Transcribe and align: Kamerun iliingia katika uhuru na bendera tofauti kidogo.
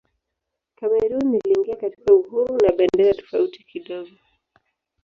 Kamerun 0.75 1.33
iliingia 1.35 1.75
katika 1.75 2.13
uhuru 2.13 2.57
na 2.57 2.71
bendera 2.71 3.13
tofauti 3.13 3.63
kidogo. 3.63 4.17